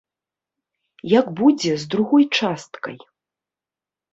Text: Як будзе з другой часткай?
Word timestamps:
Як 1.19 1.27
будзе 1.41 1.73
з 1.83 1.91
другой 1.91 2.25
часткай? 2.41 2.97